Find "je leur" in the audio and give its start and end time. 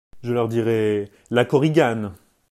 0.23-0.47